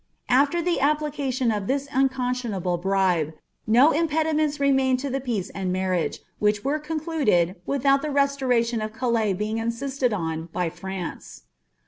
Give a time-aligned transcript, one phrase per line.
[0.29, 3.33] After the piplimlion of this unconscionable bribe,
[3.67, 8.89] no impediment remained to i).c peace and marriage, which wei'e concluded, without the restoration ■
[8.89, 11.43] i^ CaLiis being insisied on by France.